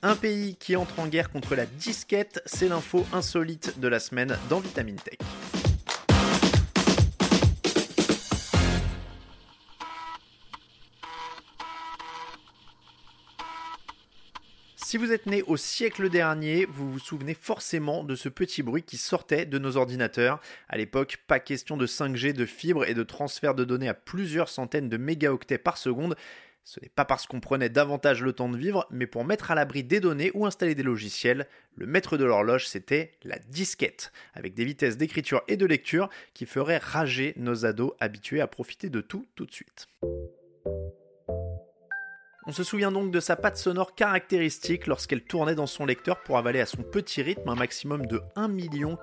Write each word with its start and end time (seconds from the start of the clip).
Un 0.00 0.14
pays 0.14 0.54
qui 0.54 0.76
entre 0.76 1.00
en 1.00 1.08
guerre 1.08 1.28
contre 1.28 1.56
la 1.56 1.66
disquette, 1.66 2.40
c'est 2.46 2.68
l'info 2.68 3.04
insolite 3.12 3.80
de 3.80 3.88
la 3.88 3.98
semaine 3.98 4.38
dans 4.48 4.60
Vitamine 4.60 4.94
Tech. 4.94 5.18
Si 14.76 14.96
vous 14.96 15.12
êtes 15.12 15.26
né 15.26 15.42
au 15.42 15.56
siècle 15.56 16.08
dernier, 16.08 16.64
vous 16.64 16.92
vous 16.92 16.98
souvenez 16.98 17.34
forcément 17.34 18.04
de 18.04 18.14
ce 18.14 18.30
petit 18.30 18.62
bruit 18.62 18.84
qui 18.84 18.96
sortait 18.96 19.44
de 19.44 19.58
nos 19.58 19.76
ordinateurs. 19.76 20.40
À 20.68 20.78
l'époque, 20.78 21.18
pas 21.26 21.40
question 21.40 21.76
de 21.76 21.86
5G, 21.86 22.32
de 22.32 22.46
fibres 22.46 22.88
et 22.88 22.94
de 22.94 23.02
transfert 23.02 23.54
de 23.54 23.64
données 23.64 23.88
à 23.88 23.94
plusieurs 23.94 24.48
centaines 24.48 24.88
de 24.88 24.96
mégaoctets 24.96 25.58
par 25.58 25.76
seconde. 25.76 26.16
Ce 26.68 26.78
n'est 26.80 26.90
pas 26.90 27.06
parce 27.06 27.26
qu'on 27.26 27.40
prenait 27.40 27.70
davantage 27.70 28.22
le 28.22 28.34
temps 28.34 28.50
de 28.50 28.58
vivre, 28.58 28.86
mais 28.90 29.06
pour 29.06 29.24
mettre 29.24 29.50
à 29.50 29.54
l'abri 29.54 29.84
des 29.84 30.00
données 30.00 30.30
ou 30.34 30.44
installer 30.44 30.74
des 30.74 30.82
logiciels, 30.82 31.46
le 31.76 31.86
maître 31.86 32.18
de 32.18 32.26
l'horloge 32.26 32.68
c'était 32.68 33.12
la 33.22 33.38
disquette, 33.38 34.12
avec 34.34 34.52
des 34.52 34.66
vitesses 34.66 34.98
d'écriture 34.98 35.40
et 35.48 35.56
de 35.56 35.64
lecture 35.64 36.10
qui 36.34 36.44
feraient 36.44 36.76
rager 36.76 37.32
nos 37.38 37.64
ados 37.64 37.94
habitués 38.00 38.42
à 38.42 38.46
profiter 38.46 38.90
de 38.90 39.00
tout 39.00 39.26
tout 39.34 39.46
de 39.46 39.50
suite. 39.50 39.88
On 42.48 42.52
se 42.52 42.64
souvient 42.64 42.90
donc 42.90 43.10
de 43.10 43.20
sa 43.20 43.36
patte 43.36 43.58
sonore 43.58 43.94
caractéristique 43.94 44.86
lorsqu'elle 44.86 45.20
tournait 45.20 45.54
dans 45.54 45.66
son 45.66 45.84
lecteur 45.84 46.22
pour 46.22 46.38
avaler 46.38 46.60
à 46.60 46.64
son 46.64 46.82
petit 46.82 47.20
rythme 47.20 47.46
un 47.46 47.54
maximum 47.54 48.06
de 48.06 48.22
1 48.36 48.48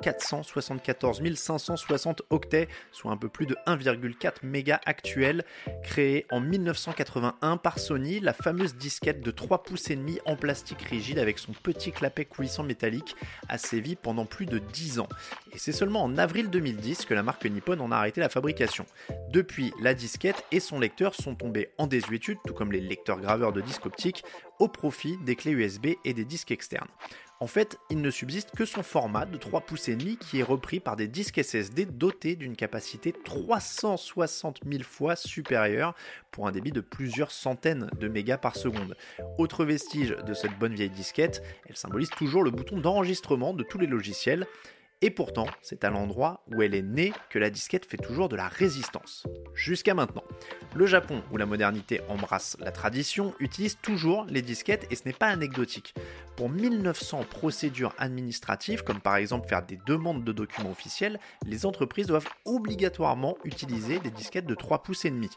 474 0.00 1.20
560 1.34 2.22
octets, 2.30 2.68
soit 2.90 3.12
un 3.12 3.18
peu 3.18 3.28
plus 3.28 3.44
de 3.44 3.54
1,4 3.66 4.36
mégas 4.44 4.80
actuel, 4.86 5.44
créée 5.82 6.24
en 6.30 6.40
1981 6.40 7.58
par 7.58 7.78
Sony, 7.78 8.18
la 8.18 8.32
fameuse 8.32 8.76
disquette 8.76 9.20
de 9.20 9.30
3 9.30 9.62
pouces 9.62 9.90
et 9.90 9.96
demi 9.96 10.20
en 10.24 10.36
plastique 10.36 10.80
rigide 10.80 11.18
avec 11.18 11.38
son 11.38 11.52
petit 11.52 11.92
clapet 11.92 12.24
coulissant 12.24 12.62
métallique 12.62 13.14
a 13.50 13.58
sévi 13.58 13.94
pendant 13.94 14.24
plus 14.24 14.46
de 14.46 14.56
10 14.56 15.00
ans. 15.00 15.08
Et 15.52 15.58
c'est 15.58 15.72
seulement 15.72 16.02
en 16.02 16.16
avril 16.16 16.48
2010 16.48 17.04
que 17.04 17.12
la 17.12 17.22
marque 17.22 17.44
Nippon 17.44 17.78
en 17.80 17.92
a 17.92 17.96
arrêté 17.96 18.22
la 18.22 18.30
fabrication. 18.30 18.86
Depuis, 19.28 19.74
la 19.82 19.92
disquette 19.92 20.46
et 20.50 20.60
son 20.60 20.80
lecteur 20.80 21.14
sont 21.14 21.34
tombés 21.34 21.72
en 21.76 21.86
désuétude, 21.86 22.38
tout 22.46 22.54
comme 22.54 22.72
les 22.72 22.80
lecteurs 22.80 23.20
graphiques 23.20 23.33
de 23.36 23.60
disques 23.60 23.86
optiques 23.86 24.24
au 24.58 24.68
profit 24.68 25.16
des 25.18 25.36
clés 25.36 25.52
USB 25.52 25.86
et 26.04 26.14
des 26.14 26.24
disques 26.24 26.50
externes. 26.50 26.88
En 27.40 27.46
fait, 27.46 27.78
il 27.90 28.00
ne 28.00 28.10
subsiste 28.10 28.52
que 28.52 28.64
son 28.64 28.82
format 28.82 29.26
de 29.26 29.36
3 29.36 29.62
pouces 29.62 29.88
et 29.88 29.96
demi 29.96 30.16
qui 30.16 30.38
est 30.38 30.44
repris 30.44 30.78
par 30.78 30.96
des 30.96 31.08
disques 31.08 31.42
SSD 31.42 31.84
dotés 31.84 32.36
d'une 32.36 32.54
capacité 32.54 33.12
360 33.12 34.60
000 34.64 34.82
fois 34.84 35.16
supérieure 35.16 35.94
pour 36.30 36.46
un 36.46 36.52
débit 36.52 36.70
de 36.70 36.80
plusieurs 36.80 37.32
centaines 37.32 37.90
de 37.98 38.08
mégas 38.08 38.38
par 38.38 38.56
seconde. 38.56 38.96
Autre 39.36 39.64
vestige 39.64 40.16
de 40.24 40.32
cette 40.32 40.56
bonne 40.58 40.74
vieille 40.74 40.90
disquette, 40.90 41.42
elle 41.68 41.76
symbolise 41.76 42.10
toujours 42.10 42.44
le 42.44 42.50
bouton 42.50 42.78
d'enregistrement 42.78 43.52
de 43.52 43.64
tous 43.64 43.78
les 43.78 43.88
logiciels 43.88 44.46
et 45.02 45.10
pourtant, 45.10 45.46
c'est 45.60 45.84
à 45.84 45.90
l'endroit 45.90 46.42
où 46.52 46.62
elle 46.62 46.74
est 46.74 46.82
née 46.82 47.12
que 47.28 47.38
la 47.38 47.50
disquette 47.50 47.84
fait 47.84 47.96
toujours 47.96 48.28
de 48.28 48.36
la 48.36 48.48
résistance. 48.48 49.26
Jusqu'à 49.52 49.92
maintenant. 49.92 50.24
Le 50.74 50.86
Japon, 50.86 51.22
où 51.30 51.36
la 51.36 51.46
modernité 51.46 52.00
embrasse 52.08 52.56
la 52.60 52.72
tradition, 52.72 53.34
utilise 53.38 53.76
toujours 53.82 54.24
les 54.28 54.42
disquettes 54.42 54.86
et 54.90 54.96
ce 54.96 55.02
n'est 55.04 55.12
pas 55.12 55.28
anecdotique. 55.28 55.94
Pour 56.36 56.48
1900 56.48 57.24
procédures 57.28 57.94
administratives, 57.98 58.82
comme 58.82 59.00
par 59.00 59.16
exemple 59.16 59.48
faire 59.48 59.64
des 59.64 59.78
demandes 59.86 60.24
de 60.24 60.32
documents 60.32 60.70
officiels, 60.70 61.20
les 61.46 61.66
entreprises 61.66 62.06
doivent 62.06 62.28
obligatoirement 62.44 63.36
utiliser 63.44 63.98
des 64.00 64.10
disquettes 64.10 64.46
de 64.46 64.54
3 64.54 64.82
pouces 64.82 65.04
et 65.04 65.10
demi. 65.10 65.30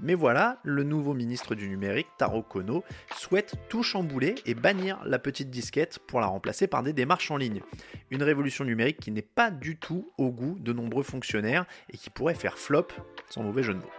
Mais 0.00 0.14
voilà, 0.14 0.58
le 0.62 0.84
nouveau 0.84 1.14
ministre 1.14 1.54
du 1.54 1.68
numérique, 1.68 2.06
Taro 2.18 2.42
Kono, 2.42 2.84
souhaite 3.16 3.54
tout 3.68 3.82
chambouler 3.82 4.36
et 4.46 4.54
bannir 4.54 5.00
la 5.04 5.18
petite 5.18 5.50
disquette 5.50 5.98
pour 5.98 6.20
la 6.20 6.26
remplacer 6.26 6.66
par 6.66 6.82
des 6.82 6.92
démarches 6.92 7.30
en 7.30 7.36
ligne. 7.36 7.62
Une 8.10 8.22
révolution 8.22 8.64
numérique 8.64 9.00
qui 9.00 9.10
n'est 9.10 9.22
pas 9.22 9.50
du 9.50 9.76
tout 9.76 10.10
au 10.18 10.30
goût 10.30 10.56
de 10.60 10.72
nombreux 10.72 11.02
fonctionnaires 11.02 11.66
et 11.90 11.96
qui 11.96 12.10
pourrait 12.10 12.34
faire 12.34 12.58
flop, 12.58 12.88
sans 13.28 13.42
mauvais 13.42 13.62
jeu 13.62 13.74
de 13.74 13.80
mots. 13.80 13.90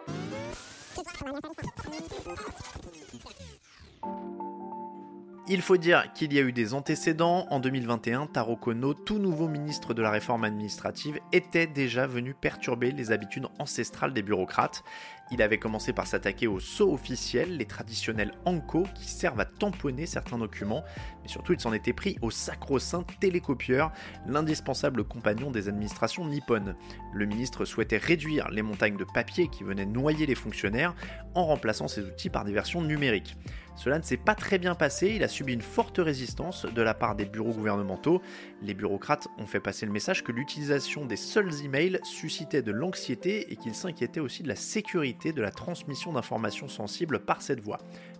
Il 5.51 5.63
faut 5.63 5.77
dire 5.77 6.13
qu'il 6.13 6.31
y 6.31 6.37
a 6.37 6.43
eu 6.43 6.51
des 6.53 6.75
antécédents. 6.75 7.47
En 7.49 7.59
2021, 7.59 8.27
Taro 8.27 8.55
Kono, 8.55 8.93
tout 8.93 9.17
nouveau 9.17 9.47
ministre 9.47 9.95
de 9.95 10.03
la 10.03 10.11
réforme 10.11 10.43
administrative, 10.43 11.19
était 11.31 11.65
déjà 11.65 12.05
venu 12.05 12.35
perturber 12.35 12.91
les 12.91 13.11
habitudes 13.11 13.47
ancestrales 13.57 14.13
des 14.13 14.21
bureaucrates. 14.21 14.83
Il 15.31 15.41
avait 15.41 15.57
commencé 15.57 15.91
par 15.91 16.05
s'attaquer 16.05 16.45
aux 16.45 16.59
sceaux 16.59 16.93
officiels, 16.93 17.57
les 17.57 17.65
traditionnels 17.65 18.33
Anko 18.45 18.85
qui 18.93 19.07
servent 19.07 19.39
à 19.39 19.45
tamponner 19.45 20.05
certains 20.05 20.37
documents, 20.37 20.83
mais 21.23 21.29
surtout 21.29 21.53
il 21.53 21.59
s'en 21.59 21.73
était 21.73 21.93
pris 21.93 22.17
au 22.21 22.29
sacro-saint 22.29 23.03
télécopieur, 23.19 23.91
l'indispensable 24.27 25.03
compagnon 25.03 25.49
des 25.49 25.67
administrations 25.67 26.27
nippones. 26.27 26.75
Le 27.11 27.25
ministre 27.25 27.65
souhaitait 27.65 27.97
réduire 27.97 28.49
les 28.49 28.61
montagnes 28.61 28.97
de 28.97 29.03
papier 29.03 29.47
qui 29.47 29.63
venaient 29.63 29.85
noyer 29.85 30.27
les 30.27 30.35
fonctionnaires 30.35 30.93
en 31.33 31.45
remplaçant 31.45 31.87
ces 31.87 32.01
outils 32.01 32.29
par 32.29 32.45
des 32.45 32.53
versions 32.53 32.83
numériques. 32.83 33.35
Cela 33.79 33.97
ne 33.97 34.03
s'est 34.03 34.17
pas 34.17 34.35
très 34.35 34.57
bien 34.57 34.75
passé, 34.75 35.13
il 35.15 35.23
a 35.23 35.29
subi 35.29 35.53
une 35.53 35.61
forte 35.61 35.99
résistance 35.99 36.65
de 36.65 36.81
la 36.81 36.93
part 36.93 37.15
des 37.15 37.23
bureaux 37.23 37.53
gouvernementaux. 37.53 38.21
Les 38.61 38.73
bureaucrates 38.73 39.29
ont 39.37 39.45
fait 39.45 39.61
passer 39.61 39.85
le 39.85 39.93
message 39.93 40.21
que 40.21 40.33
l'utilisation 40.33 41.05
des 41.05 41.15
seuls 41.15 41.63
emails 41.63 41.97
suscitait 42.03 42.61
de 42.61 42.73
l'anxiété 42.73 43.53
et 43.53 43.55
qu'ils 43.55 43.73
s'inquiétaient 43.73 44.19
aussi 44.19 44.43
de 44.43 44.49
la 44.49 44.57
sécurité 44.57 45.31
de 45.31 45.41
la 45.41 45.51
transmission 45.51 46.11
d'informations 46.11 46.67
sensibles 46.67 47.19
par 47.19 47.41
cette 47.41 47.61
voie. 47.61 47.77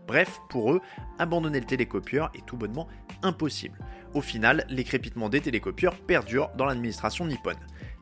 Bref, 0.07 0.39
pour 0.49 0.71
eux, 0.71 0.79
abandonner 1.17 1.59
le 1.59 1.65
télécopieur 1.65 2.31
est 2.35 2.45
tout 2.45 2.55
bonnement 2.55 2.87
impossible. 3.21 3.79
Au 4.13 4.21
final, 4.21 4.65
les 4.69 4.85
crépitements 4.85 5.27
des 5.27 5.41
télécopieurs 5.41 5.97
perdurent 5.97 6.51
dans 6.55 6.67
l'administration 6.67 7.25
nippone. 7.25 7.59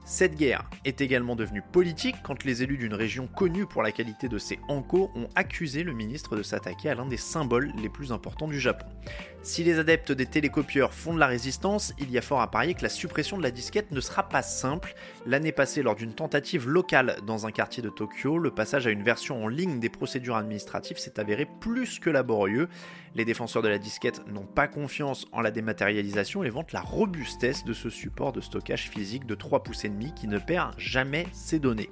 Cette 0.10 0.36
guerre 0.36 0.70
est 0.86 1.02
également 1.02 1.36
devenue 1.36 1.62
politique 1.62 2.16
quand 2.24 2.46
les 2.46 2.64
élus 2.64 2.78
d'une 2.78 2.94
région 2.94 3.28
connue 3.28 3.66
pour 3.66 3.84
la 3.84 3.92
qualité 3.92 4.30
de 4.30 4.38
ses 4.38 4.58
Anko 4.70 5.12
ont 5.16 5.28
accusé 5.36 5.84
le 5.84 5.92
ministre 5.92 6.38
de 6.38 6.44
s'attaquer 6.44 6.90
à 6.90 6.96
l'un 6.96 7.06
des 7.06 7.18
symboles 7.18 7.74
les 7.78 7.90
plus 7.90 8.14
importants 8.14 8.48
du 8.48 8.58
Japon. 8.58 8.86
Si 9.44 9.66
les 9.66 9.80
adeptes 9.80 10.14
des 10.14 10.26
télécopieurs 10.26 10.94
font 10.94 11.14
de 11.14 11.20
la 11.20 11.28
résistance, 11.28 11.94
il 12.00 12.10
y 12.10 12.18
a 12.18 12.22
fort 12.22 12.42
à 12.42 12.50
parier 12.50 12.74
que 12.74 12.84
la 12.84 12.90
suppression 12.90 13.38
de 13.38 13.44
la 13.44 13.52
disquette 13.52 13.92
ne 13.92 14.00
sera 14.00 14.30
pas 14.30 14.42
simple. 14.42 14.96
L'année 15.26 15.52
passée, 15.52 15.84
lors 15.84 15.96
d'une 15.96 16.14
tentative 16.14 16.70
locale 16.70 17.18
dans 17.26 17.46
un 17.46 17.52
quartier 17.52 17.84
de 17.84 17.90
Tokyo, 17.90 18.38
le 18.38 18.52
passage 18.52 18.88
à 18.88 18.92
une 18.92 19.04
version 19.04 19.44
en 19.44 19.50
ligne 19.50 19.80
des 19.82 19.90
procédures 19.90 20.38
administratives 20.38 20.98
s'est 20.98 21.20
avéré 21.20 21.46
plus 21.60 22.00
que 22.00 22.10
laborieux. 22.10 22.70
Les 23.16 23.26
défenseurs 23.26 23.62
de 23.62 23.68
la 23.68 23.80
disquette 23.80 24.22
n'ont 24.28 24.46
pas 24.46 24.68
confiance 24.68 25.26
en 25.32 25.42
la 25.42 25.52
dématérialisation 25.52 26.44
et 26.44 26.50
vantent 26.50 26.74
la 26.74 26.82
robustesse 26.82 27.64
de 27.64 27.74
ce 27.74 27.90
support 27.90 28.32
de 28.32 28.42
stockage 28.42 28.90
physique 28.90 29.26
de 29.26 29.36
3 29.36 29.64
pouces 29.64 29.86
et 29.86 29.90
qui 30.16 30.28
ne 30.28 30.40
perd 30.40 30.74
jamais 30.78 31.28
ses 31.34 31.60
données. 31.60 31.90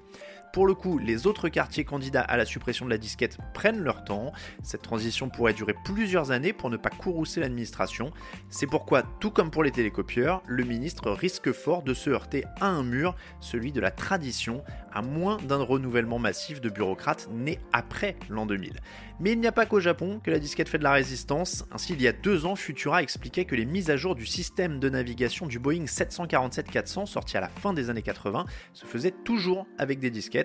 Pour 0.56 0.68
le 0.68 0.74
coup, 0.74 1.00
les 1.00 1.28
autres 1.28 1.50
quartiers 1.50 1.84
candidats 1.84 2.22
à 2.22 2.38
la 2.38 2.46
suppression 2.46 2.86
de 2.86 2.90
la 2.90 2.98
disquette 2.98 3.38
prennent 3.54 3.84
leur 3.84 4.06
temps. 4.06 4.32
Cette 4.64 4.84
transition 4.84 5.28
pourrait 5.28 5.52
durer 5.52 5.76
plusieurs 5.84 6.32
années 6.32 6.54
pour 6.54 6.70
ne 6.70 6.78
pas 6.78 6.90
courroucer 6.90 7.42
l'administration. 7.42 8.14
C'est 8.50 8.66
pourquoi, 8.66 9.04
tout 9.20 9.32
comme 9.32 9.52
pour 9.52 9.64
les 9.66 9.72
télécopieurs, 9.72 10.42
le 10.48 10.64
ministre 10.64 11.12
risque 11.12 11.52
fort 11.52 11.84
de 11.84 11.94
se 11.94 12.10
heurter 12.10 12.46
à 12.62 12.68
un 12.68 12.84
mur, 12.84 13.18
celui 13.42 13.74
de 13.74 13.82
la 13.82 13.92
tradition, 13.92 14.64
à 14.94 15.02
moins 15.02 15.36
d'un 15.44 15.62
renouvellement 15.62 16.20
massif 16.20 16.62
de 16.62 16.70
bureaucrates 16.70 17.28
nés 17.34 17.60
après 17.74 18.16
l'an 18.30 18.46
2000. 18.46 18.80
Mais 19.20 19.34
il 19.34 19.40
n'y 19.40 19.48
a 19.48 19.52
pas 19.52 19.66
qu'au 19.66 19.82
Japon 19.82 20.22
que 20.24 20.32
la 20.32 20.40
disquette 20.40 20.70
fait 20.70 20.78
de 20.78 20.84
la 20.84 20.94
résistance. 20.94 21.66
Ainsi, 21.72 21.94
il 21.94 22.02
y 22.02 22.08
a 22.08 22.14
deux 22.14 22.46
ans, 22.46 22.56
Futura 22.56 23.02
expliquait 23.02 23.44
que 23.44 23.56
les 23.56 23.66
mises 23.66 23.90
à 23.90 23.98
jour 23.98 24.16
du 24.16 24.26
système 24.26 24.80
de 24.80 24.88
navigation 24.88 25.48
du 25.48 25.60
Boeing 25.60 25.86
747-400 25.86 27.06
sorti 27.06 27.36
à 27.36 27.42
la 27.42 27.50
fin 27.50 27.74
des 27.74 27.90
années 27.90 28.02
80 28.02 28.46
se 28.74 28.86
faisaient 28.86 29.14
toujours 29.24 29.68
avec 29.78 30.00
des 30.00 30.10
disquettes. 30.10 30.45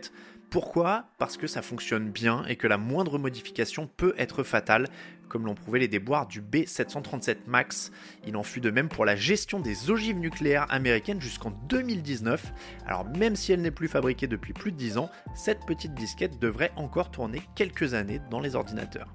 Pourquoi? 0.50 1.05
Parce 1.19 1.37
que 1.37 1.47
ça 1.47 1.62
fonctionne 1.62 2.11
bien 2.11 2.44
et 2.47 2.56
que 2.56 2.67
la 2.67 2.76
moindre 2.76 3.19
modification 3.19 3.87
peut 3.87 4.14
être 4.19 4.43
fatale, 4.43 4.88
comme 5.29 5.47
l'ont 5.47 5.55
prouvé 5.55 5.79
les 5.79 5.87
déboires 5.87 6.26
du 6.26 6.43
B737 6.43 7.47
MAX. 7.47 7.93
Il 8.26 8.37
en 8.37 8.43
fut 8.43 8.61
de 8.61 8.70
même 8.70 8.88
pour 8.88 9.05
la 9.05 9.14
gestion 9.14 9.61
des 9.61 9.91
ogives 9.91 10.19
nucléaires 10.19 10.67
américaines 10.70 11.20
jusqu'en 11.20 11.52
2019. 11.69 12.52
Alors 12.85 13.05
même 13.05 13.37
si 13.37 13.52
elle 13.52 13.62
n'est 13.62 13.70
plus 13.70 13.87
fabriquée 13.87 14.26
depuis 14.26 14.52
plus 14.52 14.73
de 14.73 14.76
10 14.76 14.99
ans, 14.99 15.11
cette 15.37 15.64
petite 15.67 15.94
disquette 15.94 16.41
devrait 16.41 16.73
encore 16.75 17.12
tourner 17.12 17.43
quelques 17.55 17.94
années 17.94 18.20
dans 18.29 18.41
les 18.41 18.56
ordinateurs. 18.56 19.12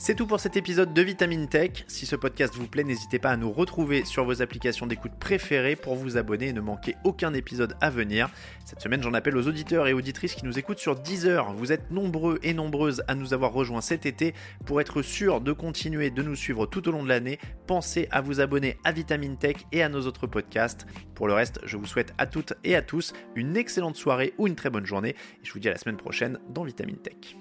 C'est 0.00 0.14
tout 0.14 0.28
pour 0.28 0.38
cet 0.38 0.56
épisode 0.56 0.94
de 0.94 1.02
Vitamine 1.02 1.48
Tech. 1.48 1.84
Si 1.88 2.06
ce 2.06 2.14
podcast 2.14 2.54
vous 2.54 2.68
plaît, 2.68 2.84
n'hésitez 2.84 3.18
pas 3.18 3.30
à 3.30 3.36
nous 3.36 3.50
retrouver 3.50 4.04
sur 4.04 4.24
vos 4.24 4.40
applications 4.42 4.86
d'écoute 4.86 5.10
préférées 5.18 5.74
pour 5.74 5.96
vous 5.96 6.16
abonner 6.16 6.46
et 6.46 6.52
ne 6.52 6.60
manquer 6.60 6.94
aucun 7.02 7.34
épisode 7.34 7.74
à 7.80 7.90
venir. 7.90 8.30
Cette 8.64 8.80
semaine, 8.80 9.02
j'en 9.02 9.12
appelle 9.12 9.36
aux 9.36 9.48
auditeurs 9.48 9.88
et 9.88 9.92
auditrices 9.92 10.36
qui 10.36 10.44
nous 10.44 10.56
écoutent 10.56 10.78
sur 10.78 10.94
Deezer. 10.94 11.52
Vous 11.52 11.72
êtes 11.72 11.90
nombreux 11.90 12.38
et 12.44 12.54
nombreuses 12.54 13.02
à 13.08 13.16
nous 13.16 13.34
avoir 13.34 13.52
rejoints 13.52 13.80
cet 13.80 14.06
été. 14.06 14.34
Pour 14.66 14.80
être 14.80 15.02
sûr 15.02 15.40
de 15.40 15.50
continuer 15.50 16.10
de 16.10 16.22
nous 16.22 16.36
suivre 16.36 16.66
tout 16.66 16.88
au 16.88 16.92
long 16.92 17.02
de 17.02 17.08
l'année, 17.08 17.40
pensez 17.66 18.06
à 18.12 18.20
vous 18.20 18.40
abonner 18.40 18.78
à 18.84 18.92
Vitamine 18.92 19.36
Tech 19.36 19.56
et 19.72 19.82
à 19.82 19.88
nos 19.88 20.06
autres 20.06 20.28
podcasts. 20.28 20.86
Pour 21.16 21.26
le 21.26 21.34
reste, 21.34 21.58
je 21.64 21.76
vous 21.76 21.86
souhaite 21.86 22.14
à 22.18 22.26
toutes 22.26 22.52
et 22.62 22.76
à 22.76 22.82
tous 22.82 23.14
une 23.34 23.56
excellente 23.56 23.96
soirée 23.96 24.32
ou 24.38 24.46
une 24.46 24.54
très 24.54 24.70
bonne 24.70 24.86
journée. 24.86 25.16
Et 25.42 25.44
je 25.44 25.52
vous 25.52 25.58
dis 25.58 25.68
à 25.68 25.72
la 25.72 25.78
semaine 25.78 25.96
prochaine 25.96 26.38
dans 26.50 26.62
Vitamine 26.62 26.98
Tech. 26.98 27.36